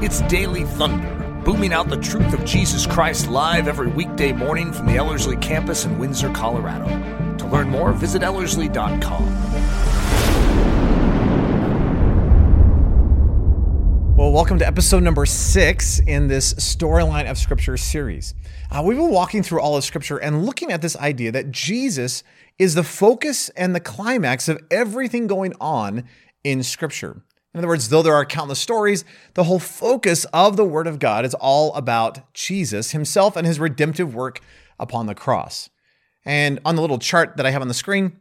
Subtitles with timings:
[0.00, 4.86] It's Daily Thunder, booming out the truth of Jesus Christ live every weekday morning from
[4.86, 6.86] the Ellerslie campus in Windsor, Colorado.
[7.38, 9.26] To learn more, visit Ellerslie.com.
[14.16, 18.36] Well, welcome to episode number six in this Storyline of Scripture series.
[18.70, 22.22] Uh, we've been walking through all of Scripture and looking at this idea that Jesus
[22.56, 26.04] is the focus and the climax of everything going on
[26.44, 27.24] in Scripture.
[27.58, 29.04] In other words, though there are countless stories,
[29.34, 33.58] the whole focus of the Word of God is all about Jesus himself and his
[33.58, 34.40] redemptive work
[34.78, 35.68] upon the cross.
[36.24, 38.16] And on the little chart that I have on the screen,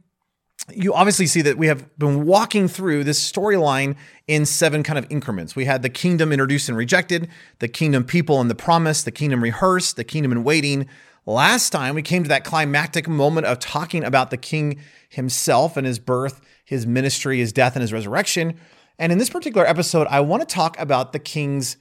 [0.73, 3.95] you obviously see that we have been walking through this storyline
[4.27, 5.55] in seven kind of increments.
[5.55, 9.43] We had the kingdom introduced and rejected, the kingdom people and the promise, the kingdom
[9.43, 10.87] rehearsed, the kingdom in waiting.
[11.27, 15.85] Last time we came to that climactic moment of talking about the king himself and
[15.85, 18.57] his birth, his ministry, his death, and his resurrection.
[18.99, 21.77] And in this particular episode, I want to talk about the king's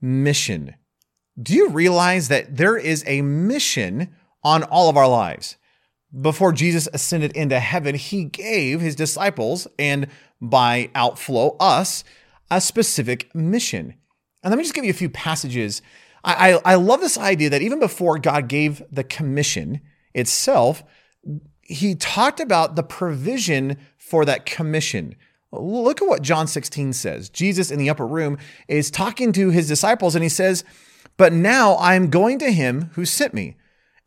[0.00, 0.74] mission.
[1.40, 5.56] Do you realize that there is a mission on all of our lives?
[6.18, 10.08] Before Jesus ascended into heaven, he gave his disciples, and
[10.40, 12.04] by outflow, us,
[12.50, 13.94] a specific mission.
[14.42, 15.82] And let me just give you a few passages.
[16.24, 19.80] I, I, I love this idea that even before God gave the commission
[20.14, 20.82] itself,
[21.60, 25.16] he talked about the provision for that commission.
[25.52, 27.28] Look at what John 16 says.
[27.28, 30.64] Jesus in the upper room is talking to his disciples and he says,
[31.16, 33.56] But now I am going to him who sent me.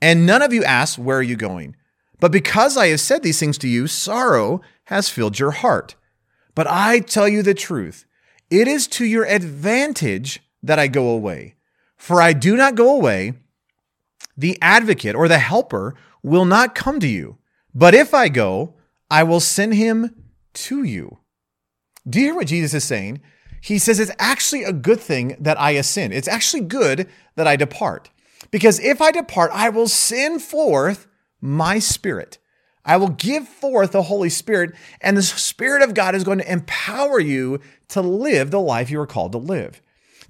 [0.01, 1.75] And none of you ask, Where are you going?
[2.19, 5.95] But because I have said these things to you, sorrow has filled your heart.
[6.55, 8.05] But I tell you the truth.
[8.49, 11.55] It is to your advantage that I go away.
[11.95, 13.33] For I do not go away.
[14.37, 17.37] The advocate or the helper will not come to you.
[17.73, 18.73] But if I go,
[19.09, 20.15] I will send him
[20.53, 21.19] to you.
[22.07, 23.21] Do you hear what Jesus is saying?
[23.61, 26.13] He says it's actually a good thing that I ascend.
[26.13, 28.09] It's actually good that I depart.
[28.51, 31.07] Because if I depart, I will send forth
[31.41, 32.37] my spirit.
[32.85, 36.51] I will give forth the Holy Spirit, and the Spirit of God is going to
[36.51, 37.59] empower you
[37.89, 39.81] to live the life you are called to live.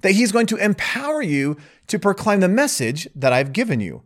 [0.02, 4.02] That He's going to empower you to proclaim the message that I've given you.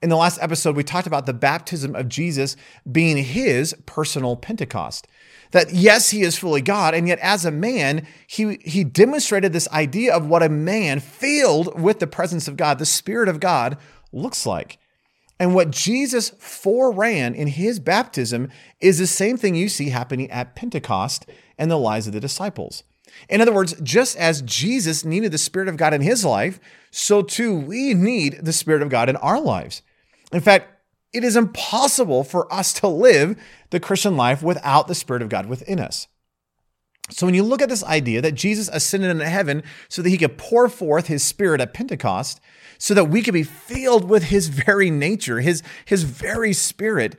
[0.00, 2.56] In the last episode, we talked about the baptism of Jesus
[2.90, 5.08] being His personal Pentecost
[5.52, 9.68] that yes, he is fully God, and yet as a man, he, he demonstrated this
[9.68, 13.78] idea of what a man filled with the presence of God, the Spirit of God,
[14.12, 14.78] looks like.
[15.38, 20.56] And what Jesus foreran in his baptism is the same thing you see happening at
[20.56, 21.26] Pentecost
[21.58, 22.84] and the lives of the disciples.
[23.28, 26.58] In other words, just as Jesus needed the Spirit of God in his life,
[26.90, 29.82] so too we need the Spirit of God in our lives.
[30.32, 30.75] In fact,
[31.12, 33.40] it is impossible for us to live
[33.70, 36.08] the Christian life without the Spirit of God within us.
[37.10, 40.18] So when you look at this idea that Jesus ascended into heaven so that he
[40.18, 42.40] could pour forth his spirit at Pentecost,
[42.78, 47.16] so that we could be filled with his very nature, his, his very spirit,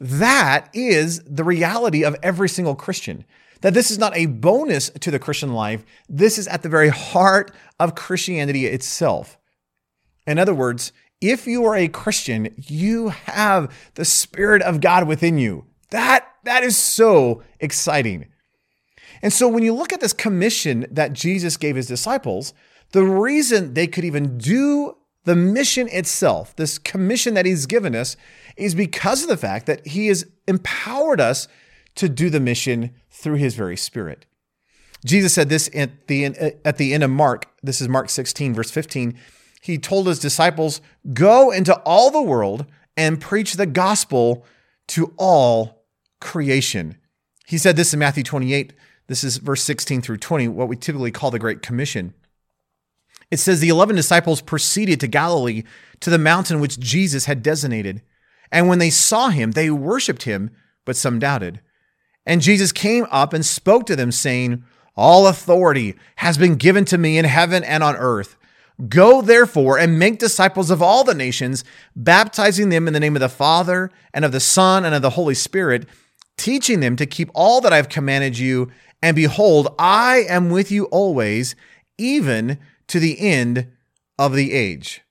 [0.00, 3.24] that is the reality of every single Christian.
[3.60, 6.88] That this is not a bonus to the Christian life, this is at the very
[6.88, 9.38] heart of Christianity itself.
[10.26, 15.38] In other words, if you are a Christian, you have the Spirit of God within
[15.38, 15.64] you.
[15.90, 18.26] That, that is so exciting.
[19.22, 22.52] And so when you look at this commission that Jesus gave his disciples,
[22.92, 28.16] the reason they could even do the mission itself, this commission that he's given us,
[28.56, 31.48] is because of the fact that he has empowered us
[31.96, 34.26] to do the mission through his very spirit.
[35.04, 37.46] Jesus said this at the, at the end of Mark.
[37.62, 39.18] This is Mark 16, verse 15
[39.66, 40.80] he told his disciples,
[41.12, 42.66] Go into all the world
[42.96, 44.44] and preach the gospel
[44.88, 45.84] to all
[46.20, 46.96] creation.
[47.46, 48.72] He said this in Matthew 28.
[49.08, 52.14] This is verse 16 through 20, what we typically call the Great Commission.
[53.30, 55.64] It says, The 11 disciples proceeded to Galilee
[56.00, 58.02] to the mountain which Jesus had designated.
[58.52, 60.50] And when they saw him, they worshiped him,
[60.84, 61.60] but some doubted.
[62.24, 64.64] And Jesus came up and spoke to them, saying,
[64.96, 68.36] All authority has been given to me in heaven and on earth.
[68.88, 71.64] Go therefore and make disciples of all the nations,
[71.94, 75.10] baptizing them in the name of the Father and of the Son and of the
[75.10, 75.88] Holy Spirit,
[76.36, 78.70] teaching them to keep all that I've commanded you.
[79.02, 81.56] And behold, I am with you always,
[81.96, 82.58] even
[82.88, 83.68] to the end
[84.18, 85.02] of the age.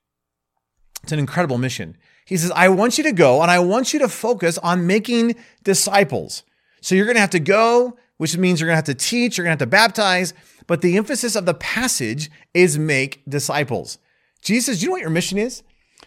[1.01, 1.97] It's an incredible mission.
[2.25, 5.35] He says, I want you to go and I want you to focus on making
[5.63, 6.43] disciples.
[6.81, 9.37] So you're going to have to go, which means you're going to have to teach,
[9.37, 10.33] you're going to have to baptize
[10.67, 13.97] but the emphasis of the passage is make disciples.
[14.41, 15.63] Jesus, you know what your mission is?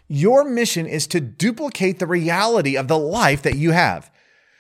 [0.08, 4.10] Your mission is to duplicate the reality of the life that you have.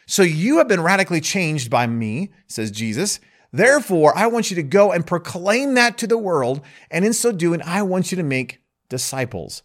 [0.06, 3.20] So you have been radically changed by me, says Jesus.
[3.52, 6.60] Therefore, I want you to go and proclaim that to the world.
[6.90, 9.62] And in so doing, I want you to make disciples.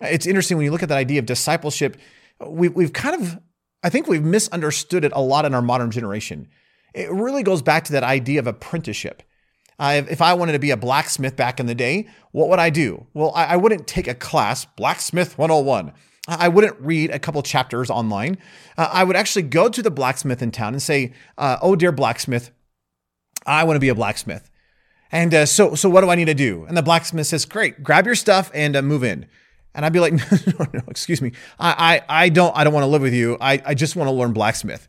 [0.00, 1.96] It's interesting when you look at that idea of discipleship,
[2.46, 3.38] we, we've kind of,
[3.82, 6.48] I think we've misunderstood it a lot in our modern generation.
[6.94, 9.22] It really goes back to that idea of apprenticeship.
[9.78, 12.68] Uh, if, I wanted to be a blacksmith back in the day, what would I
[12.68, 13.06] do?
[13.14, 15.92] Well, I, I wouldn't take a class, Blacksmith 101.
[16.26, 18.38] I wouldn't read a couple chapters online.
[18.76, 21.90] Uh, I would actually go to the blacksmith in town and say, uh, "Oh, dear
[21.90, 22.50] blacksmith,
[23.46, 24.50] I want to be a blacksmith."
[25.10, 26.66] And uh, so, so what do I need to do?
[26.68, 29.26] And the blacksmith says, "Great, grab your stuff and uh, move in."
[29.74, 30.12] And I'd be like,
[30.58, 31.32] no, no, excuse me.
[31.58, 33.36] I, I, I don't, I don't want to live with you.
[33.40, 34.88] I, I just want to learn blacksmith.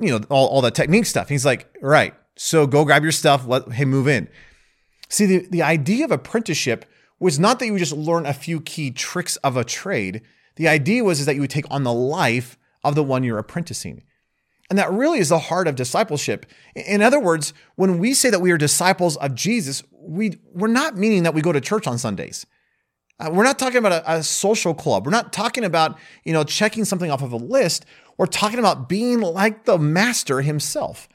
[0.00, 1.30] You know, all, all the technique stuff.
[1.30, 2.14] He's like, right.
[2.36, 3.46] So go grab your stuff.
[3.46, 4.28] Let him move in.
[5.08, 6.84] See, the, the idea of apprenticeship
[7.20, 10.22] was not that you would just learn a few key tricks of a trade.
[10.56, 13.38] The idea was is that you would take on the life of the one you're
[13.38, 14.02] apprenticing.
[14.70, 16.46] And that really is the heart of discipleship.
[16.74, 20.96] In other words, when we say that we are disciples of Jesus, we, we're not
[20.96, 22.46] meaning that we go to church on Sundays.
[23.20, 25.04] Uh, we're not talking about a, a social club.
[25.04, 27.84] We're not talking about, you know, checking something off of a list.
[28.16, 31.08] We're talking about being like the master himself.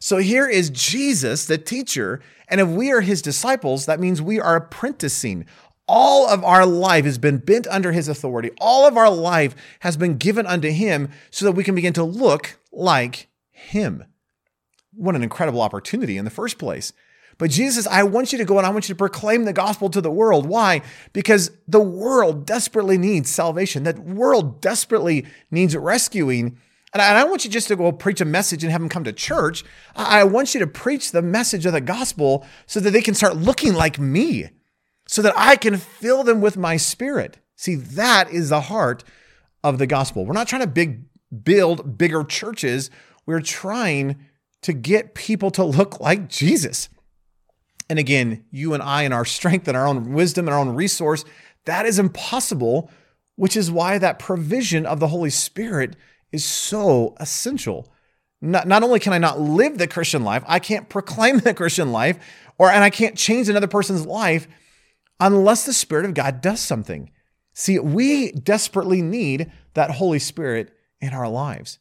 [0.00, 2.20] So here is Jesus, the teacher.
[2.48, 5.46] And if we are his disciples, that means we are apprenticing.
[5.86, 8.50] All of our life has been bent under his authority.
[8.60, 12.04] All of our life has been given unto him so that we can begin to
[12.04, 14.04] look like him.
[14.94, 16.92] What an incredible opportunity in the first place.
[17.38, 19.88] But Jesus, I want you to go and I want you to proclaim the gospel
[19.90, 20.46] to the world.
[20.46, 20.82] Why?
[21.12, 23.84] Because the world desperately needs salvation.
[23.84, 26.58] That world desperately needs rescuing.
[26.92, 29.04] And I don't want you just to go preach a message and have them come
[29.04, 29.62] to church.
[29.94, 33.36] I want you to preach the message of the gospel so that they can start
[33.36, 34.48] looking like me,
[35.06, 37.38] so that I can fill them with my spirit.
[37.56, 39.04] See, that is the heart
[39.62, 40.24] of the gospel.
[40.24, 41.04] We're not trying to big,
[41.44, 42.90] build bigger churches.
[43.26, 44.16] We're trying
[44.62, 46.88] to get people to look like Jesus.
[47.90, 50.74] And again, you and I, and our strength and our own wisdom and our own
[50.74, 51.24] resource,
[51.64, 52.90] that is impossible,
[53.36, 55.96] which is why that provision of the Holy Spirit
[56.32, 57.92] is so essential.
[58.40, 61.92] Not, not only can I not live the Christian life, I can't proclaim the Christian
[61.92, 62.18] life,
[62.58, 64.46] or and I can't change another person's life
[65.20, 67.10] unless the Spirit of God does something.
[67.52, 71.78] See, we desperately need that Holy Spirit in our lives,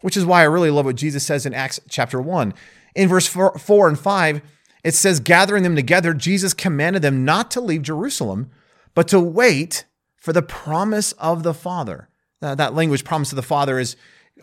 [0.00, 2.52] which is why I really love what Jesus says in Acts chapter 1.
[2.96, 4.42] In verse four, 4 and 5,
[4.82, 8.50] it says, gathering them together, Jesus commanded them not to leave Jerusalem,
[8.94, 9.84] but to wait
[10.16, 12.08] for the promise of the Father.
[12.44, 13.96] Now, that language, promise of the Father, is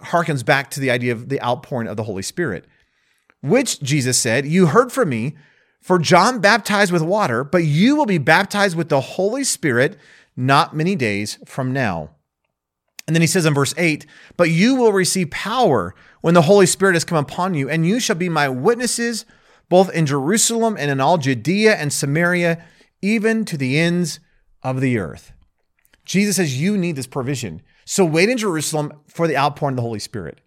[0.06, 2.66] harkens back to the idea of the outpouring of the Holy Spirit,
[3.42, 5.36] which Jesus said, You heard from me,
[5.82, 10.00] for John baptized with water, but you will be baptized with the Holy Spirit
[10.36, 12.10] not many days from now.
[13.06, 16.66] And then he says in verse 8, But you will receive power when the Holy
[16.66, 19.26] Spirit has come upon you, and you shall be my witnesses
[19.70, 22.66] both in Jerusalem and in all Judea and Samaria,
[23.04, 24.20] even to the ends
[24.64, 25.34] of the earth.
[26.04, 27.62] Jesus says, You need this provision.
[27.92, 30.40] So wait in Jerusalem for the outpouring of the Holy Spirit.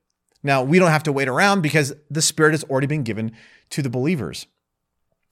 [0.43, 3.33] Now, we don't have to wait around because the Spirit has already been given
[3.69, 4.47] to the believers.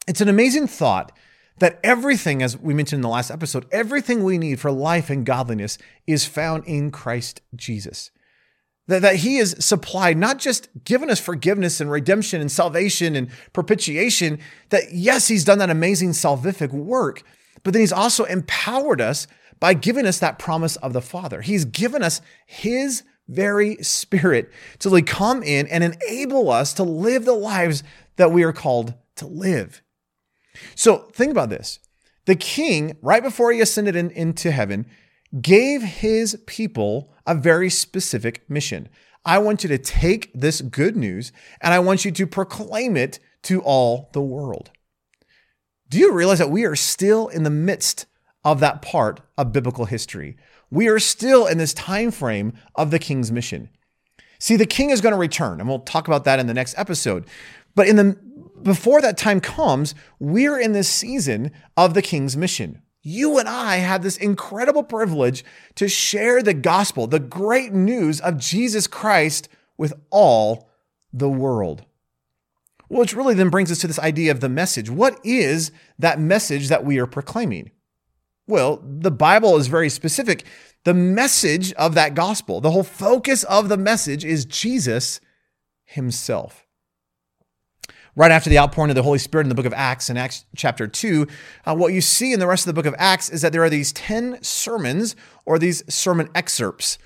[0.07, 1.11] It's an amazing thought
[1.57, 5.25] that everything, as we mentioned in the last episode, everything we need for life and
[5.25, 8.11] godliness is found in Christ Jesus
[8.89, 13.31] that, that he has supplied, not just given us forgiveness and redemption and salvation and
[13.55, 14.39] propitiation,
[14.69, 17.23] that yes, he's done that amazing salvific work,
[17.63, 19.27] but then he's also empowered us
[19.63, 21.41] by giving us that promise of the Father.
[21.41, 24.51] He's given us his very spirit
[24.81, 27.85] to like come in and enable us to live the lives
[28.17, 29.81] that we are called to live.
[30.75, 31.79] So think about this.
[32.25, 34.85] The king, right before he ascended in, into heaven,
[35.41, 38.89] gave his people a very specific mission.
[39.25, 43.21] I want you to take this good news and I want you to proclaim it
[43.45, 44.73] to all the world.
[45.89, 48.07] Do you realize that we are still in the midst
[48.45, 50.37] of that part of biblical history?
[50.71, 53.69] We are still in this time frame of the king's mission.
[54.39, 56.77] See, the king is going to return, and we'll talk about that in the next
[56.77, 57.27] episode.
[57.75, 58.19] But in the
[58.63, 63.77] before that time comes, we're in this season of the king's mission you and I
[63.77, 65.45] have this incredible privilege
[65.75, 70.69] to share the gospel, the great news of Jesus Christ with all
[71.13, 71.85] the world.
[72.89, 74.91] Which really then brings us to this idea of the message.
[74.91, 77.71] What is that message that we are proclaiming?
[78.53, 80.45] Well, the Bible is very specific.
[80.85, 85.21] The message of that gospel, the whole focus of the message is Jesus
[85.85, 86.67] himself
[88.15, 90.45] right after the outpouring of the Holy Spirit in the book of Acts, in Acts
[90.55, 91.27] chapter 2,
[91.65, 93.65] uh, what you see in the rest of the book of Acts is that there
[93.65, 95.17] are these 10 sermons
[95.47, 96.99] or these sermon excerpts.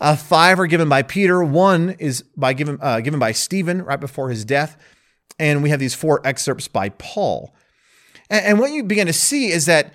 [0.00, 4.00] Uh, five are given by Peter, one is by given, uh, given by Stephen right
[4.00, 4.76] before his death.
[5.38, 7.54] and we have these four excerpts by Paul.
[8.28, 9.92] And, and what you begin to see is that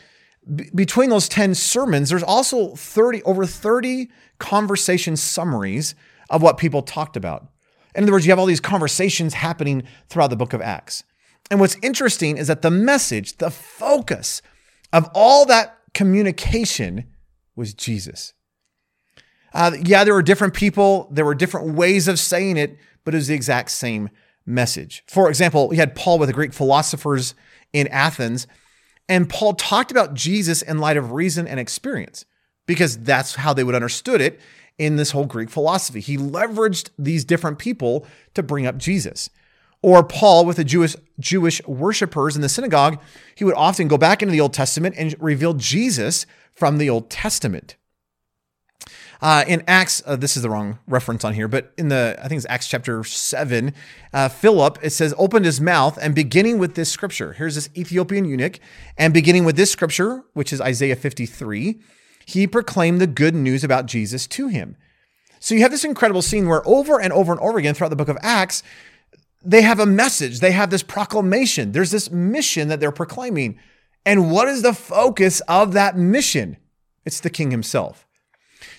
[0.76, 4.10] between those 10 sermons, there's also 30 over 30
[4.40, 5.96] conversation summaries
[6.30, 7.48] of what people talked about.
[7.96, 11.04] In other words, you have all these conversations happening throughout the book of Acts.
[11.52, 14.42] And what's interesting is that the message, the focus
[14.92, 17.06] of all that communication
[17.56, 18.34] was Jesus.
[19.54, 23.18] Uh, yeah, there were different people, there were different ways of saying it, but it
[23.18, 24.10] was the exact same
[24.46, 25.04] message.
[25.08, 27.36] For example, we had Paul with the Greek philosophers
[27.72, 28.48] in Athens,
[29.10, 32.26] and Paul talked about Jesus in light of reason and experience
[32.66, 34.40] because that's how they would understood it
[34.78, 36.00] in this whole Greek philosophy.
[36.00, 39.30] He leveraged these different people to bring up Jesus.
[39.82, 43.02] Or Paul with the Jewish Jewish worshipers in the synagogue,
[43.36, 47.10] he would often go back into the Old Testament and reveal Jesus from the Old
[47.10, 47.76] Testament.
[49.24, 52.28] Uh, in Acts, uh, this is the wrong reference on here, but in the, I
[52.28, 53.74] think it's Acts chapter 7,
[54.12, 57.32] uh, Philip, it says, opened his mouth and beginning with this scripture.
[57.32, 58.60] Here's this Ethiopian eunuch,
[58.98, 61.80] and beginning with this scripture, which is Isaiah 53,
[62.26, 64.76] he proclaimed the good news about Jesus to him.
[65.40, 67.96] So you have this incredible scene where over and over and over again throughout the
[67.96, 68.62] book of Acts,
[69.42, 73.58] they have a message, they have this proclamation, there's this mission that they're proclaiming.
[74.06, 76.58] And what is the focus of that mission?
[77.06, 78.06] It's the king himself.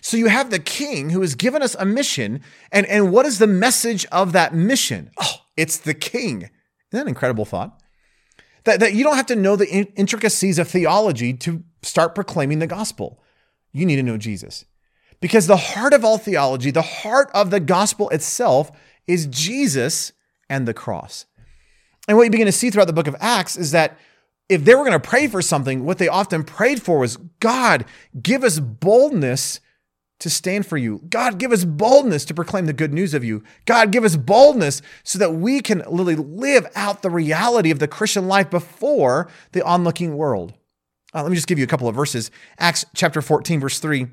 [0.05, 2.43] So you have the king who has given us a mission.
[2.71, 5.11] And, and what is the message of that mission?
[5.17, 6.43] Oh, it's the king.
[6.43, 6.51] Isn't
[6.91, 7.81] that an incredible thought?
[8.65, 12.67] That, that you don't have to know the intricacies of theology to start proclaiming the
[12.67, 13.19] gospel.
[13.73, 14.67] You need to know Jesus.
[15.21, 18.71] Because the heart of all theology, the heart of the gospel itself
[19.07, 20.13] is Jesus
[20.51, 21.25] and the cross.
[22.07, 23.97] And what you begin to see throughout the book of Acts is that
[24.51, 27.87] if they were going to pray for something, what they often prayed for was God,
[28.21, 29.61] give us boldness
[30.21, 31.01] to stand for you.
[31.09, 33.43] God, give us boldness to proclaim the good news of you.
[33.67, 37.89] God, give us boldness so that we can literally live out the reality of the
[37.89, 40.55] Christian life before the onlooking world.
[41.15, 42.31] Uh, let me just give you a couple of verses.
[42.59, 44.07] Acts chapter 14, verse 3.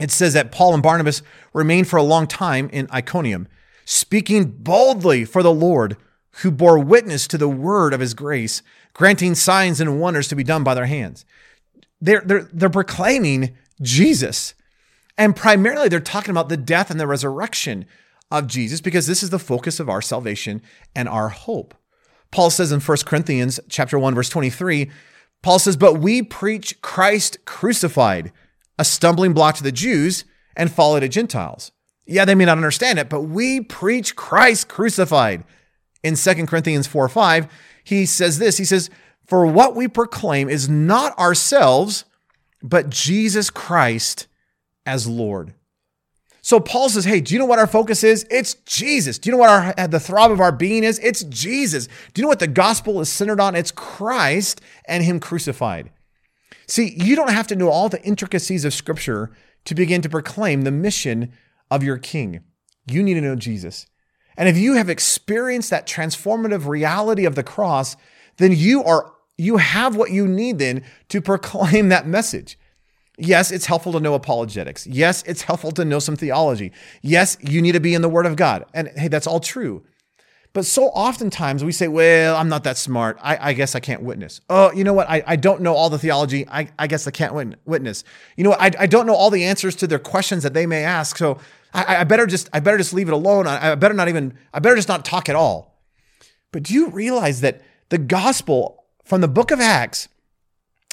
[0.00, 3.46] It says that Paul and Barnabas remained for a long time in Iconium,
[3.84, 5.96] speaking boldly for the Lord,
[6.38, 10.42] who bore witness to the word of his grace, granting signs and wonders to be
[10.42, 11.24] done by their hands.
[12.00, 14.54] They're, they're, they're proclaiming Jesus.
[15.16, 17.86] And primarily, they're talking about the death and the resurrection
[18.30, 20.62] of Jesus because this is the focus of our salvation
[20.94, 21.74] and our hope.
[22.30, 24.90] Paul says in 1 Corinthians chapter 1 verse 23,
[25.42, 28.32] Paul says, "But we preach Christ crucified,
[28.78, 30.24] a stumbling block to the Jews
[30.56, 31.70] and folly to Gentiles."
[32.06, 35.44] Yeah, they may not understand it, but we preach Christ crucified.
[36.02, 37.48] In 2 Corinthians 4 5,
[37.84, 38.90] he says this He says,
[39.26, 42.04] For what we proclaim is not ourselves,
[42.62, 44.26] but Jesus Christ
[44.86, 45.54] as Lord.
[46.42, 48.26] So Paul says, "Hey, do you know what our focus is?
[48.30, 49.18] It's Jesus.
[49.18, 50.98] Do you know what our uh, the throb of our being is?
[50.98, 51.86] It's Jesus.
[51.86, 53.54] Do you know what the gospel is centered on?
[53.54, 55.90] It's Christ and him crucified."
[56.66, 59.30] See, you don't have to know all the intricacies of scripture
[59.64, 61.32] to begin to proclaim the mission
[61.70, 62.42] of your king.
[62.86, 63.86] You need to know Jesus.
[64.36, 67.96] And if you have experienced that transformative reality of the cross,
[68.36, 72.58] then you are you have what you need then to proclaim that message.
[73.16, 74.86] Yes, it's helpful to know apologetics.
[74.86, 76.72] Yes, it's helpful to know some theology.
[77.00, 78.64] Yes, you need to be in the Word of God.
[78.74, 79.84] And hey, that's all true.
[80.52, 83.18] But so oftentimes we say, well, I'm not that smart.
[83.20, 84.40] I, I guess I can't witness.
[84.48, 85.10] Oh, you know what?
[85.10, 86.46] I, I don't know all the theology.
[86.48, 87.34] I, I guess I can't
[87.66, 88.04] witness.
[88.36, 88.60] You know what?
[88.60, 91.18] I, I don't know all the answers to their questions that they may ask.
[91.18, 91.38] So
[91.72, 93.48] I, I better just I better just leave it alone.
[93.48, 95.80] I, I better not even I better just not talk at all.
[96.52, 100.08] But do you realize that the gospel from the book of Acts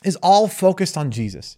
[0.04, 1.58] is all focused on Jesus?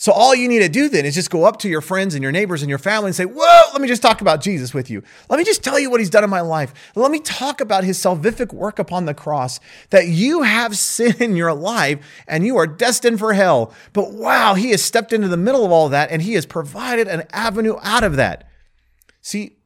[0.00, 2.22] So all you need to do then is just go up to your friends and
[2.22, 4.88] your neighbors and your family and say, Whoa, let me just talk about Jesus with
[4.88, 5.02] you.
[5.28, 6.72] Let me just tell you what he's done in my life.
[6.94, 9.58] Let me talk about his salvific work upon the cross,
[9.90, 13.72] that you have sin in your life and you are destined for hell.
[13.92, 17.08] But wow, he has stepped into the middle of all that and he has provided
[17.08, 18.48] an avenue out of that.
[19.20, 19.56] See,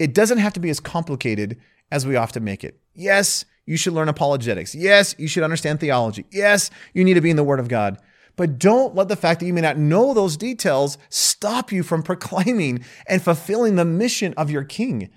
[0.00, 1.60] it doesn't have to be as complicated
[1.92, 2.80] as we often make it.
[2.92, 4.74] Yes, you should learn apologetics.
[4.74, 6.24] Yes, you should understand theology.
[6.32, 7.98] Yes, you need to be in the Word of God.
[8.36, 12.02] But don't let the fact that you may not know those details stop you from
[12.02, 15.10] proclaiming and fulfilling the mission of your king.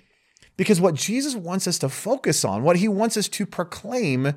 [0.55, 4.33] Because what Jesus wants us to focus on, what he wants us to proclaim,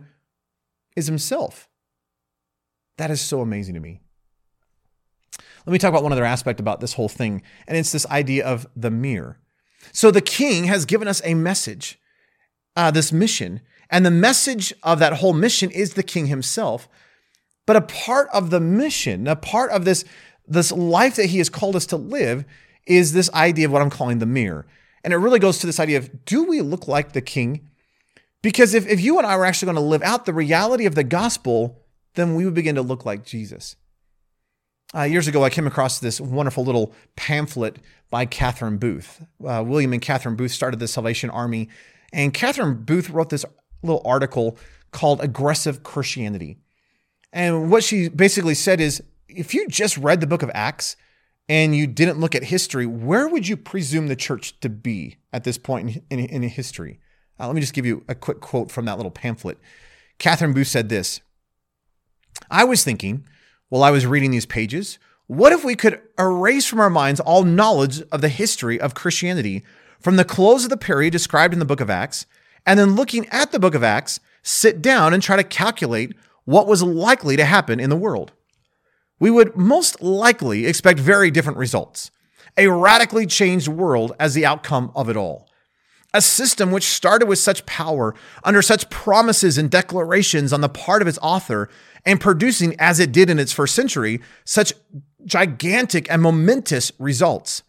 [0.97, 1.69] is himself.
[2.99, 4.01] That is so amazing to me.
[5.65, 8.45] Let me talk about one other aspect about this whole thing, and it's this idea
[8.45, 9.39] of the mirror.
[9.93, 11.99] So the king has given us a message,
[12.77, 13.61] uh, this mission,
[13.91, 16.89] and the message of that whole mission is the king himself.
[17.67, 20.05] But a part of the mission, a part of this,
[20.47, 22.45] this life that he has called us to live
[22.87, 24.67] is this idea of what I'm calling the mirror.
[25.05, 27.69] And it really goes to this idea of do we look like the king?
[28.43, 30.97] Because if, if you and I were actually going to live out the reality of
[30.97, 31.83] the gospel,
[32.15, 33.77] then we would begin to look like Jesus.
[34.95, 37.79] Uh, years ago, I came across this wonderful little pamphlet
[38.11, 39.25] by Catherine Booth.
[39.43, 41.71] Uh, William and Catherine Booth started the Salvation Army,
[42.13, 43.47] and Catherine Booth wrote this
[43.83, 44.59] little article
[44.91, 46.59] called Aggressive Christianity.
[47.33, 50.97] And what she basically said is if you just read the book of Acts
[51.49, 55.45] and you didn't look at history, where would you presume the church to be at
[55.45, 57.01] this point in, in, in history?
[57.41, 59.59] Uh, let me just give you a quick quote from that little pamphlet.
[60.19, 61.21] Catherine Booth said this
[62.51, 63.25] I was thinking
[63.69, 67.43] while I was reading these pages, what if we could erase from our minds all
[67.43, 69.65] knowledge of the history of Christianity
[69.99, 72.27] from the close of the period described in the book of Acts,
[72.67, 76.67] and then looking at the book of Acts, sit down and try to calculate what
[76.67, 78.33] was likely to happen in the world?
[79.21, 82.11] We would most likely expect very different results.
[82.57, 85.49] A radically changed world as the outcome of it all.
[86.13, 91.01] A system which started with such power, under such promises and declarations on the part
[91.01, 91.71] of its author,
[92.05, 94.75] and producing, as it did in its first century, such
[95.25, 97.63] gigantic and momentous results.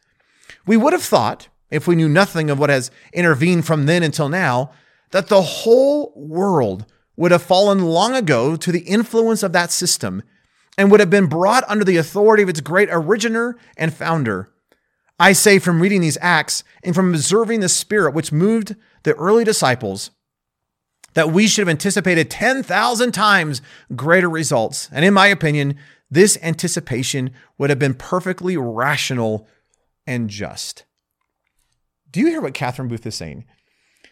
[0.66, 4.28] We would have thought, if we knew nothing of what has intervened from then until
[4.28, 4.72] now,
[5.12, 10.24] that the whole world would have fallen long ago to the influence of that system
[10.78, 14.50] and would have been brought under the authority of its great originator and founder,
[15.20, 19.44] I say from reading these Acts and from observing the spirit which moved the early
[19.44, 20.12] disciples
[21.14, 23.62] that we should have anticipated 10,000 times
[23.96, 24.90] greater results.
[24.92, 25.78] And in my opinion,
[26.10, 29.48] this anticipation would have been perfectly rational
[30.08, 30.86] and just.
[32.10, 33.46] Do you hear what Catherine Booth is saying?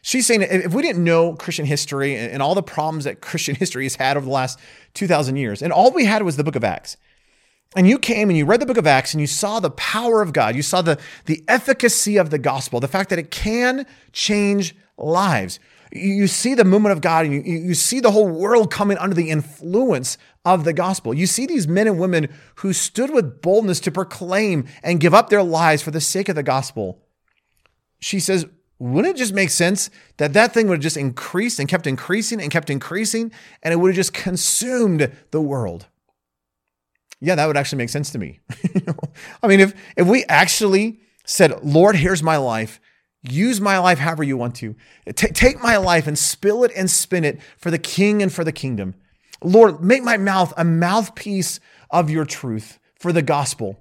[0.02, 3.84] She's saying if we didn't know Christian history and all the problems that Christian history
[3.86, 4.60] has had over the last
[4.96, 6.98] 2,000 years, and all we had was the book of Acts,
[7.76, 10.22] and you came and you read the book of Acts and you saw the power
[10.22, 10.56] of God.
[10.56, 15.60] You saw the, the efficacy of the gospel, the fact that it can change lives.
[15.94, 19.16] You see the movement of God and you, you see the whole world coming under
[19.16, 21.14] the influence of the gospel.
[21.14, 25.30] You see these men and women who stood with boldness to proclaim and give up
[25.30, 27.02] their lives for the sake of the gospel.
[28.00, 28.46] She says,
[28.82, 32.42] wouldn't it just make sense that that thing would have just increased and kept increasing
[32.42, 33.32] and kept increasing
[33.64, 35.88] and it would have just consumed the world?
[37.22, 38.40] yeah, that would actually make sense to me.
[39.44, 42.82] I mean, if if we actually said, Lord, here's my life.
[43.22, 44.76] Use my life however you want to.
[45.14, 48.44] T- take my life and spill it and spin it for the king and for
[48.44, 48.96] the kingdom.
[49.44, 51.60] Lord, make my mouth a mouthpiece
[51.92, 53.80] of your truth for the gospel.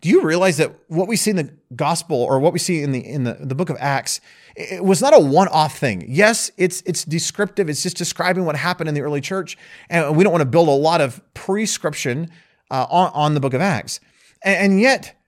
[0.00, 2.92] Do you realize that what we see in the gospel or what we see in
[2.92, 4.20] the in the, the book of Acts,
[4.54, 6.04] it was not a one-off thing.
[6.06, 7.68] Yes, it's it's descriptive.
[7.68, 9.56] It's just describing what happened in the early church,
[9.88, 12.30] and we don't want to build a lot of prescription
[12.70, 14.00] uh, on on the book of Acts.
[14.42, 15.18] And, and, yet,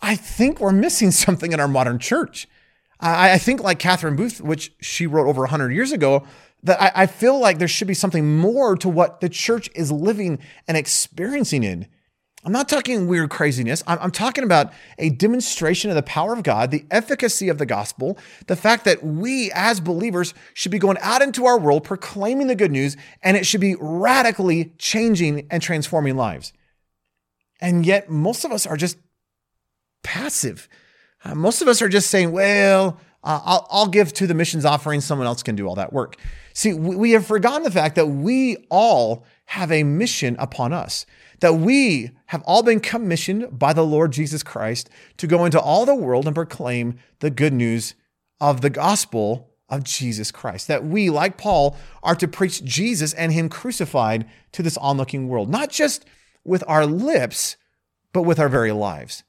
[0.00, 2.48] I think we're missing something in our modern church.
[3.00, 6.26] I, I think, like Catherine Booth, which she wrote over hundred years ago,
[6.62, 9.92] that I, I feel like there should be something more to what the church is
[9.92, 11.86] living and experiencing in.
[12.46, 13.82] I'm not talking weird craziness.
[13.88, 17.66] I'm, I'm, talking about a demonstration of the power of God, the efficacy of the
[17.66, 22.46] gospel, the fact that we as believers should be going out into our world proclaiming
[22.46, 26.52] the good news, and it should be radically changing and transforming lives.
[27.60, 28.96] And yet, most of us are just
[30.04, 30.68] passive.
[31.24, 34.64] Uh, most of us are just saying, well, uh, I'll, I'll, give to the missions
[34.64, 36.14] offering, someone else can do all that work.
[36.52, 41.06] See, we, we have forgotten the fact that we all have a mission upon us
[41.40, 45.84] that we have all been commissioned by the Lord Jesus Christ to go into all
[45.84, 47.94] the world and proclaim the good news
[48.40, 50.68] of the gospel of Jesus Christ.
[50.68, 55.50] That we, like Paul, are to preach Jesus and Him crucified to this onlooking world,
[55.50, 56.04] not just
[56.44, 57.56] with our lips,
[58.12, 59.24] but with our very lives.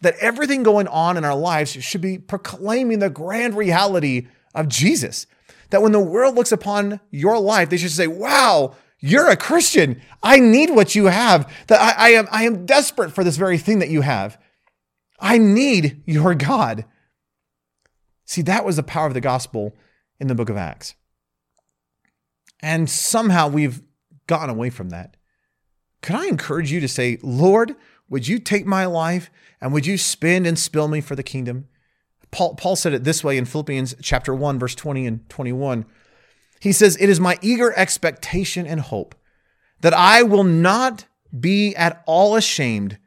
[0.00, 5.26] That everything going on in our lives should be proclaiming the grand reality of Jesus.
[5.70, 10.00] That when the world looks upon your life, they should say, wow, you're a Christian.
[10.22, 11.52] I need what you have.
[11.66, 14.38] That I, I, am I am desperate for this very thing that you have.
[15.18, 16.84] I need your God.
[18.24, 19.74] See, that was the power of the gospel
[20.20, 20.94] in the book of Acts.
[22.60, 23.82] And somehow we've
[24.28, 25.16] gotten away from that.
[26.00, 27.74] Could I encourage you to say, Lord,
[28.08, 31.66] would you take my life and would you spend and spill me for the kingdom?
[32.30, 35.84] Paul, Paul said it this way in Philippians chapter 1, verse 20 and 21.
[36.62, 39.16] He says, It is my eager expectation and hope
[39.80, 41.06] that I will not
[41.40, 42.98] be at all ashamed,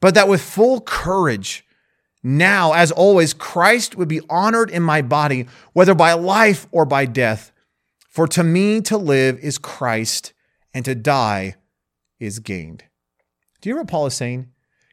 [0.00, 1.64] but that with full courage,
[2.22, 7.06] now, as always, Christ would be honored in my body, whether by life or by
[7.06, 7.52] death.
[8.06, 10.34] For to me to live is Christ,
[10.74, 11.54] and to die
[12.18, 12.84] is gained.
[13.62, 14.50] Do you hear what Paul is saying?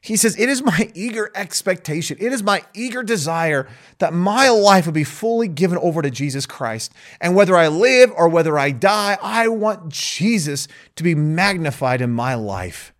[0.07, 3.67] He says, It is my eager expectation, it is my eager desire
[3.99, 6.93] that my life would be fully given over to Jesus Christ.
[7.19, 12.11] And whether I live or whether I die, I want Jesus to be magnified in
[12.11, 12.93] my life.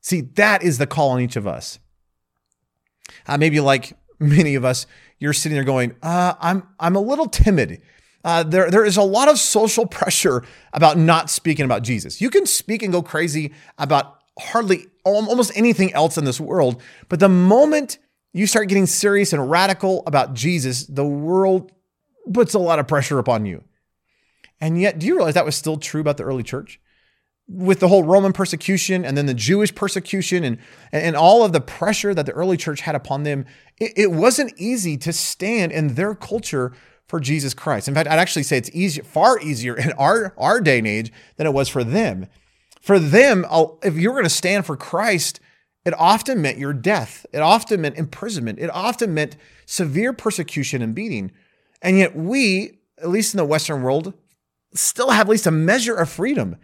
[0.00, 1.78] See, that is the call on each of us.
[3.26, 4.86] Uh, maybe like many of us,
[5.18, 7.82] you're sitting there going, uh, I'm, I'm a little timid.
[8.24, 10.42] Uh, there, there is a lot of social pressure
[10.72, 12.18] about not speaking about Jesus.
[12.22, 16.80] You can speak and go crazy about hardly almost anything else in this world.
[17.08, 17.98] But the moment
[18.32, 21.72] you start getting serious and radical about Jesus, the world
[22.32, 23.64] puts a lot of pressure upon you.
[24.60, 26.80] And yet, do you realize that was still true about the early church?
[27.48, 30.58] With the whole Roman persecution and then the Jewish persecution and,
[30.92, 33.46] and all of the pressure that the early church had upon them,
[33.78, 36.72] it, it wasn't easy to stand in their culture
[37.06, 37.88] for Jesus Christ.
[37.88, 41.10] In fact, I'd actually say it's easy, far easier in our, our day and age
[41.36, 42.26] than it was for them.
[42.88, 43.44] For them,
[43.82, 45.40] if you were going to stand for Christ,
[45.84, 47.26] it often meant your death.
[47.34, 48.58] It often meant imprisonment.
[48.58, 51.30] It often meant severe persecution and beating.
[51.82, 54.14] And yet, we, at least in the Western world,
[54.72, 56.56] still have at least a measure of freedom.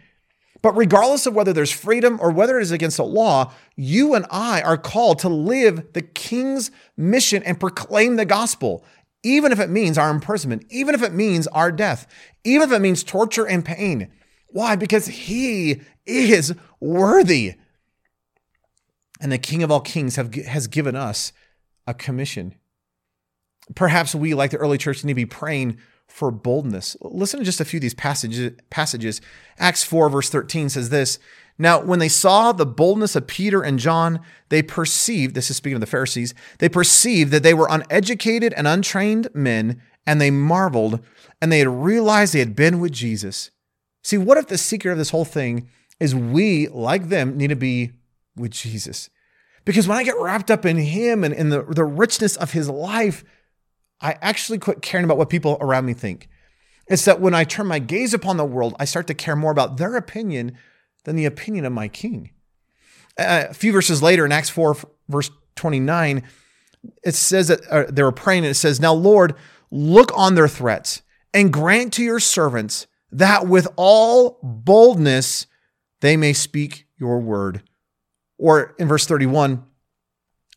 [0.62, 4.24] But regardless of whether there's freedom or whether it is against the law, you and
[4.30, 8.82] I are called to live the king's mission and proclaim the gospel,
[9.22, 12.06] even if it means our imprisonment, even if it means our death,
[12.44, 14.10] even if it means torture and pain.
[14.54, 14.76] Why?
[14.76, 17.54] Because he is worthy.
[19.20, 21.32] And the King of all kings have, has given us
[21.88, 22.54] a commission.
[23.74, 26.96] Perhaps we, like the early church, need to be praying for boldness.
[27.00, 28.52] Listen to just a few of these passages.
[28.70, 29.20] passages.
[29.58, 31.18] Acts 4, verse 13 says this
[31.58, 35.78] Now, when they saw the boldness of Peter and John, they perceived, this is speaking
[35.78, 41.00] of the Pharisees, they perceived that they were uneducated and untrained men, and they marveled,
[41.42, 43.50] and they had realized they had been with Jesus.
[44.04, 47.56] See, what if the secret of this whole thing is we, like them, need to
[47.56, 47.92] be
[48.36, 49.08] with Jesus.
[49.64, 52.68] Because when I get wrapped up in him and in the, the richness of his
[52.68, 53.24] life,
[54.00, 56.28] I actually quit caring about what people around me think.
[56.86, 59.52] It's that when I turn my gaze upon the world, I start to care more
[59.52, 60.58] about their opinion
[61.04, 62.30] than the opinion of my king.
[63.16, 64.76] A few verses later in Acts 4,
[65.08, 66.22] verse 29,
[67.02, 69.34] it says that uh, they were praying and it says, Now, Lord,
[69.70, 71.00] look on their threats
[71.32, 75.46] and grant to your servants that with all boldness
[76.00, 77.62] they may speak your word.
[78.38, 79.64] Or in verse 31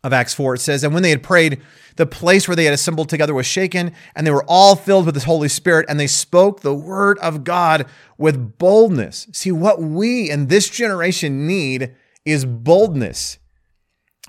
[0.04, 1.62] of Acts 4, it says, And when they had prayed,
[1.96, 5.15] the place where they had assembled together was shaken, and they were all filled with
[5.15, 7.86] the Holy Spirit, and they spoke the word of God
[8.17, 9.28] with boldness.
[9.32, 13.38] See, what we in this generation need is boldness.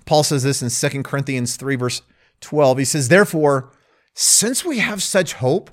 [0.04, 2.02] Paul says this in 2 Corinthians 3, verse
[2.40, 2.78] 12.
[2.78, 3.72] He says, Therefore,
[4.14, 5.70] since we have such hope,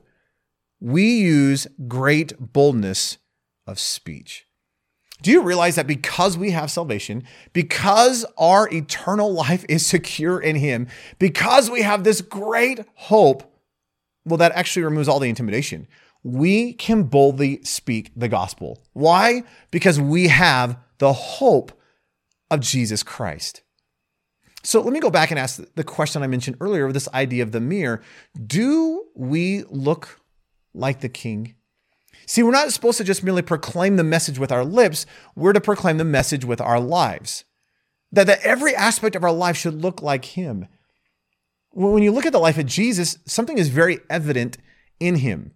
[0.86, 3.18] we use great boldness
[3.66, 4.46] of speech.
[5.24, 10.56] Do you realize that because we have salvation, because our eternal life is secure in
[10.56, 13.52] Him, because we have this great hope,
[14.26, 15.88] well, that actually removes all the intimidation.
[16.22, 18.84] We can boldly speak the gospel.
[18.94, 19.42] Why?
[19.72, 21.72] Because we have the hope
[22.52, 23.64] of Jesus Christ.
[24.62, 27.42] So let me go back and ask the question I mentioned earlier with this idea
[27.42, 28.04] of the mirror.
[28.46, 30.20] Do we look
[30.76, 31.56] like the king?
[32.26, 35.62] See, we're not supposed to just merely proclaim the message with our lips, we're to
[35.62, 37.44] proclaim the message with our lives.
[38.12, 40.68] That, that every aspect of our life should look like Him.
[41.72, 44.58] When you look at the life of Jesus, something is very evident
[45.00, 45.52] in Him.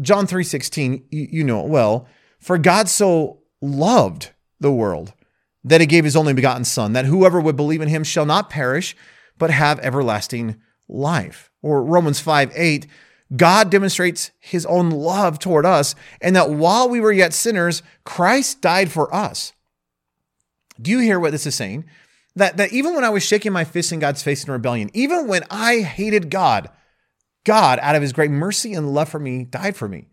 [0.00, 2.08] John 3:16, you, you know it well.
[2.40, 5.12] For God so loved the world
[5.64, 8.50] that he gave his only begotten Son, that whoever would believe in him shall not
[8.50, 8.96] perish,
[9.36, 10.56] but have everlasting
[10.88, 11.50] life.
[11.62, 12.86] Or Romans 5 8,
[13.36, 18.62] God demonstrates his own love toward us, and that while we were yet sinners, Christ
[18.62, 19.52] died for us.
[20.80, 21.84] Do you hear what this is saying?
[22.36, 25.26] That, that even when I was shaking my fist in God's face in rebellion, even
[25.26, 26.70] when I hated God,
[27.44, 30.08] God, out of his great mercy and love for me, died for me.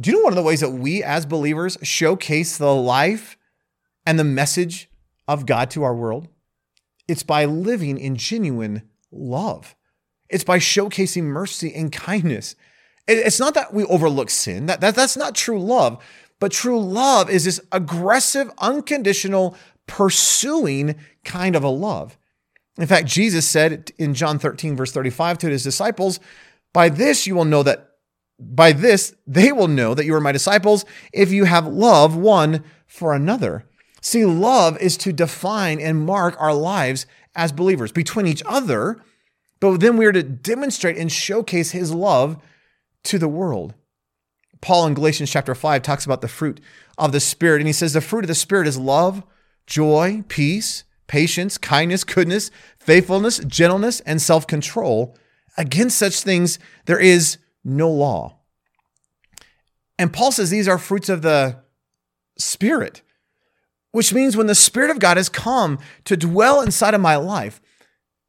[0.00, 3.36] Do you know one of the ways that we as believers showcase the life
[4.04, 4.90] and the message
[5.28, 6.28] of God to our world?
[7.08, 9.76] It's by living in genuine love.
[10.28, 12.56] It's by showcasing mercy and kindness.
[13.08, 14.66] It's not that we overlook sin.
[14.66, 16.02] That, that that's not true love.
[16.40, 22.18] But true love is this aggressive, unconditional, pursuing kind of a love.
[22.78, 26.20] In fact, Jesus said in John 13, verse 35 to his disciples,
[26.74, 27.90] By this you will know that,
[28.38, 32.64] by this they will know that you are my disciples if you have love one
[32.86, 33.64] for another.
[34.02, 39.02] See, love is to define and mark our lives as believers between each other
[39.60, 42.38] but then we are to demonstrate and showcase his love
[43.04, 43.74] to the world.
[44.60, 46.60] Paul in Galatians chapter 5 talks about the fruit
[46.98, 49.22] of the Spirit, and he says the fruit of the Spirit is love,
[49.66, 55.16] joy, peace, patience, kindness, goodness, faithfulness, gentleness, and self control.
[55.56, 58.38] Against such things, there is no law.
[59.98, 61.62] And Paul says these are fruits of the
[62.38, 63.02] Spirit,
[63.92, 67.60] which means when the Spirit of God has come to dwell inside of my life,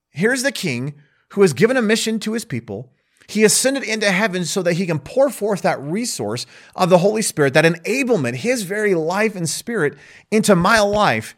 [0.09, 0.95] here's the King
[1.29, 2.91] who has given a mission to his people.
[3.27, 7.21] He ascended into heaven so that he can pour forth that resource of the Holy
[7.21, 9.97] Spirit, that enablement, his very life and spirit
[10.31, 11.35] into my life.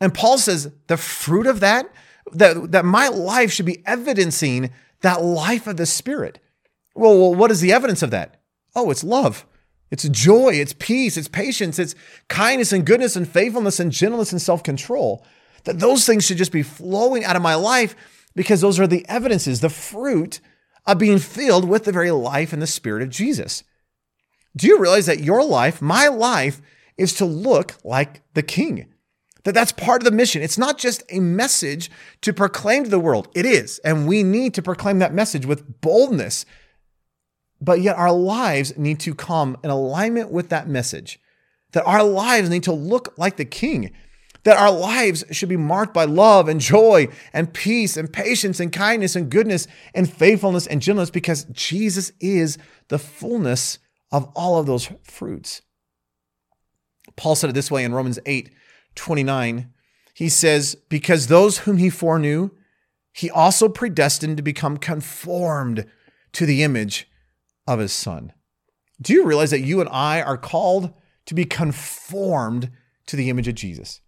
[0.00, 1.90] And Paul says the fruit of that,
[2.32, 6.38] that, that my life should be evidencing that life of the Spirit.
[6.94, 8.40] Well, well, what is the evidence of that?
[8.74, 9.46] Oh, it's love.
[9.90, 11.94] It's joy, it's peace, it's patience, it's
[12.28, 15.24] kindness and goodness and faithfulness and gentleness and self control.
[15.64, 17.94] That those things should just be flowing out of my life
[18.36, 20.40] because those are the evidences, the fruit
[20.86, 23.64] of being filled with the very life and the spirit of Jesus.
[24.56, 26.62] Do you realize that your life, my life,
[26.96, 28.86] is to look like the king?
[29.42, 30.42] That that's part of the mission.
[30.42, 33.28] It's not just a message to proclaim to the world.
[33.34, 36.46] It is, and we need to proclaim that message with boldness
[37.60, 41.18] but yet our lives need to come in alignment with that message.
[41.72, 43.92] That our lives need to look like the King.
[44.46, 48.72] That our lives should be marked by love and joy and peace and patience and
[48.72, 52.56] kindness and goodness and faithfulness and gentleness because Jesus is
[52.86, 53.80] the fullness
[54.12, 55.62] of all of those fruits.
[57.16, 58.52] Paul said it this way in Romans 8
[58.94, 59.72] 29.
[60.14, 62.50] He says, Because those whom he foreknew,
[63.12, 65.86] he also predestined to become conformed
[66.34, 67.10] to the image
[67.66, 68.32] of his son.
[69.02, 70.94] Do you realize that you and I are called
[71.26, 72.70] to be conformed
[73.08, 74.02] to the image of Jesus?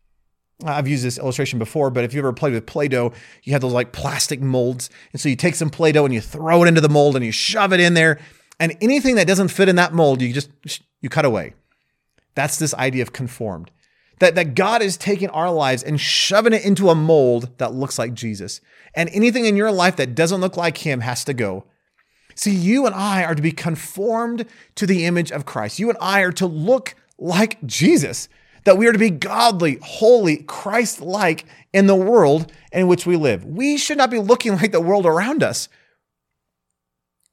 [0.64, 3.12] I've used this illustration before, but if you ever played with Play Doh,
[3.44, 4.90] you have those like plastic molds.
[5.12, 7.24] And so you take some Play Doh and you throw it into the mold and
[7.24, 8.18] you shove it in there.
[8.58, 10.50] And anything that doesn't fit in that mold, you just
[11.00, 11.54] you cut away.
[12.34, 13.70] That's this idea of conformed.
[14.18, 17.98] That, that God is taking our lives and shoving it into a mold that looks
[17.98, 18.60] like Jesus.
[18.94, 21.64] And anything in your life that doesn't look like him has to go.
[22.34, 25.78] See, you and I are to be conformed to the image of Christ.
[25.78, 28.28] You and I are to look like Jesus,
[28.64, 33.16] that we are to be godly, holy, Christ like in the world in which we
[33.16, 33.44] live.
[33.44, 35.68] We should not be looking like the world around us.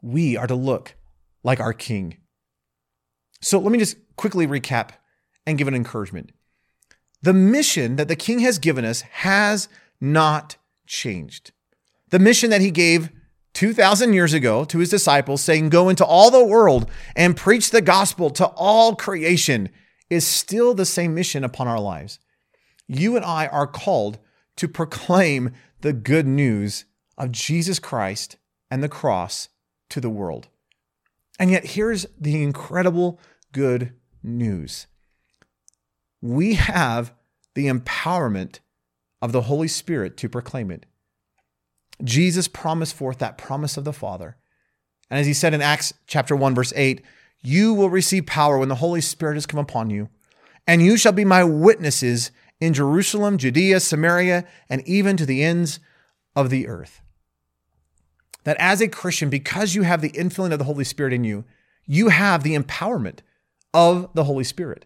[0.01, 0.95] We are to look
[1.43, 2.17] like our King.
[3.41, 4.91] So let me just quickly recap
[5.45, 6.31] and give an encouragement.
[7.21, 9.67] The mission that the King has given us has
[9.99, 10.57] not
[10.88, 11.51] changed.
[12.09, 13.09] The mission that he gave
[13.53, 17.81] 2,000 years ago to his disciples, saying, Go into all the world and preach the
[17.81, 19.69] gospel to all creation,
[20.10, 22.20] is still the same mission upon our lives.
[22.88, 24.20] You and I are called
[24.58, 26.86] to proclaim the good news
[27.18, 28.38] of Jesus Christ
[28.70, 29.50] and the cross
[29.89, 30.48] to the world.
[31.39, 33.20] And yet, here's the incredible
[33.52, 34.88] good news
[36.22, 37.13] we have
[37.54, 38.60] the empowerment
[39.22, 40.86] of the Holy Spirit to proclaim it.
[42.04, 44.38] Jesus promised forth that promise of the Father.
[45.10, 47.02] And as he said in Acts chapter 1 verse 8,
[47.45, 50.10] you will receive power when the Holy Spirit has come upon you,
[50.67, 55.79] and you shall be my witnesses in Jerusalem, Judea, Samaria, and even to the ends
[56.36, 57.01] of the earth.
[58.43, 61.45] That as a Christian, because you have the infilling of the Holy Spirit in you,
[61.86, 63.19] you have the empowerment
[63.73, 64.86] of the Holy Spirit.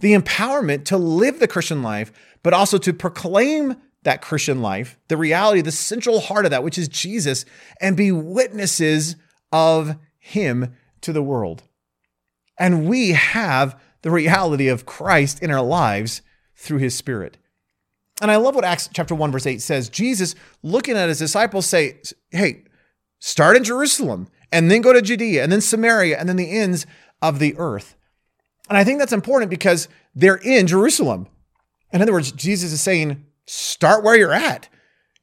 [0.00, 5.16] The empowerment to live the Christian life, but also to proclaim that Christian life, the
[5.16, 7.44] reality, the central heart of that, which is Jesus,
[7.80, 9.16] and be witnesses
[9.50, 11.62] of him to the world.
[12.58, 16.22] And we have the reality of Christ in our lives
[16.54, 17.38] through his spirit.
[18.22, 19.88] And I love what Acts chapter 1 verse 8 says.
[19.88, 22.64] Jesus looking at his disciples say, "Hey,
[23.18, 26.86] start in Jerusalem and then go to Judea and then Samaria and then the ends
[27.20, 27.94] of the earth."
[28.68, 31.28] And I think that's important because they're in Jerusalem.
[31.92, 34.68] In other words, Jesus is saying, start where you're at.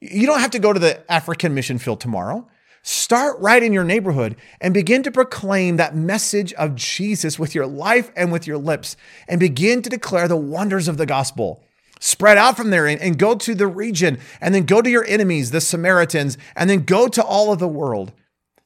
[0.00, 2.48] You don't have to go to the African mission field tomorrow.
[2.86, 7.66] Start right in your neighborhood and begin to proclaim that message of Jesus with your
[7.66, 8.94] life and with your lips
[9.26, 11.64] and begin to declare the wonders of the gospel.
[11.98, 15.06] Spread out from there and, and go to the region and then go to your
[15.06, 18.12] enemies, the Samaritans, and then go to all of the world.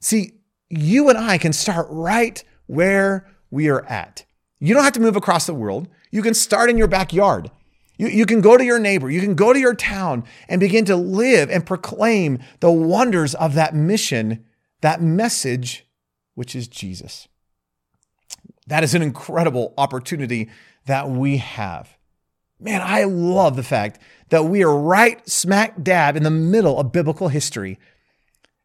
[0.01, 0.33] See,
[0.69, 4.25] you and I can start right where we are at.
[4.59, 5.87] You don't have to move across the world.
[6.11, 7.51] You can start in your backyard.
[7.99, 10.85] You, you can go to your neighbor, you can go to your town and begin
[10.85, 14.45] to live and proclaim the wonders of that mission,
[14.81, 15.85] that message,
[16.33, 17.27] which is Jesus.
[18.65, 20.49] That is an incredible opportunity
[20.85, 21.97] that we have.
[22.59, 26.91] Man, I love the fact that we are right smack dab in the middle of
[26.91, 27.77] biblical history.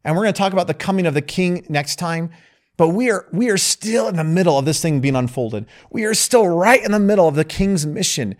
[0.03, 2.29] And we're going to talk about the coming of the king next time.
[2.77, 5.65] But we are, we are still in the middle of this thing being unfolded.
[5.91, 8.35] We are still right in the middle of the king's mission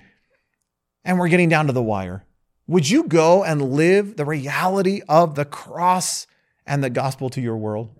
[1.06, 2.26] and we're getting down to the wire.
[2.68, 6.26] Would you go and live the reality of the cross
[6.65, 7.91] and the gospel to your world?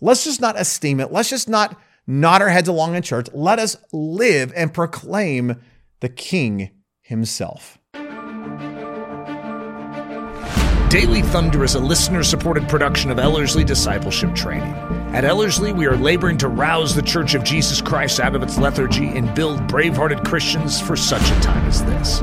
[0.00, 1.12] Let's just not esteem it.
[1.12, 3.28] Let's just not nod our heads along in church.
[3.32, 5.60] Let us live and proclaim
[6.00, 6.70] the King
[7.00, 7.78] himself.
[10.88, 14.74] Daily Thunder is a listener supported production of Ellerslie Discipleship Training.
[15.14, 18.58] At Ellerslie, we are laboring to rouse the Church of Jesus Christ out of its
[18.58, 22.22] lethargy and build brave hearted Christians for such a time as this.